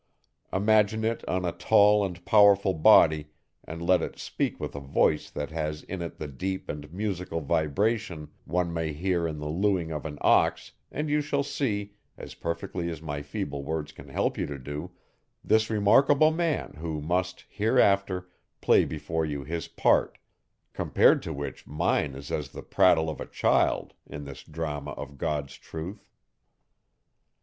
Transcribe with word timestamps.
Imagine 0.51 1.03
it 1.05 1.23
on 1.29 1.45
a 1.45 1.51
tall, 1.51 2.03
and 2.03 2.25
powerful 2.25 2.73
body 2.73 3.27
and 3.63 3.83
let 3.83 4.01
it 4.01 4.17
speak 4.17 4.59
with 4.59 4.73
a 4.73 4.79
voice 4.79 5.29
that 5.29 5.51
has 5.51 5.83
in 5.83 6.01
it 6.01 6.17
the 6.17 6.27
deep 6.27 6.67
and 6.69 6.91
musical 6.91 7.39
vibration 7.39 8.29
one 8.45 8.73
may 8.73 8.93
hear 8.93 9.27
in 9.27 9.37
the 9.37 9.47
looing 9.47 9.91
of 9.91 10.03
an 10.07 10.17
ox 10.21 10.71
and 10.91 11.07
you 11.07 11.21
shall 11.21 11.43
see, 11.43 11.93
as 12.17 12.33
perfectly 12.33 12.89
as 12.89 12.99
my 12.99 13.21
feeble 13.21 13.61
words 13.63 13.91
can 13.91 14.07
help 14.07 14.39
you 14.39 14.47
to 14.47 14.57
do, 14.57 14.89
this 15.43 15.69
remarkable 15.69 16.31
man 16.31 16.73
who, 16.79 16.99
must, 16.99 17.45
hereafter, 17.47 18.27
play 18.59 18.85
before 18.85 19.23
you 19.23 19.43
his 19.43 19.67
part 19.67 20.17
compared 20.73 21.21
to 21.21 21.31
which 21.31 21.67
mine 21.67 22.15
is 22.15 22.31
as 22.31 22.49
the 22.49 22.63
prattle 22.63 23.07
of 23.07 23.21
a 23.21 23.27
child 23.27 23.93
in 24.07 24.25
this 24.25 24.43
drama 24.43 24.93
of 24.93 25.19
God's 25.19 25.59
truth. 25.59 26.09